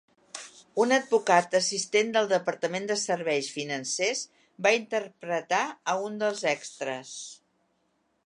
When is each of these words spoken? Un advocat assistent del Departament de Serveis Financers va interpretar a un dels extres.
Un 0.83 0.93
advocat 0.95 1.57
assistent 1.59 2.07
del 2.15 2.29
Departament 2.31 2.87
de 2.91 2.95
Serveis 3.01 3.51
Financers 3.57 4.23
va 4.67 4.73
interpretar 4.77 5.63
a 5.93 5.95
un 6.07 6.17
dels 6.23 6.45
extres. 6.55 7.13